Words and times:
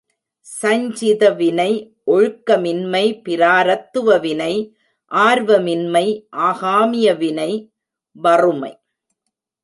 சஞ்சித 0.59 1.23
வினை 1.39 1.71
ஒழுக்கமின்மை 2.13 3.03
பிராரத்துவ 3.25 4.17
வினை 4.19 4.53
ஆர்வமின்மை 5.11 6.05
ஆகாமிய 6.47 7.07
வினை 7.17 7.51
வறுமை. 8.15 8.73